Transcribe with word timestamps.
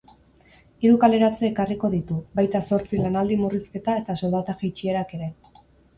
Hiru 0.85 0.93
kaleratze 1.03 1.45
ekarriko 1.49 1.91
ditu, 1.95 2.17
baita 2.39 2.61
zortzi 2.71 3.03
lanaldi 3.03 3.37
murrizketa 3.45 3.99
eta 4.03 4.17
soldata 4.23 4.57
jeitsierak 4.63 5.15
ere. 5.21 5.29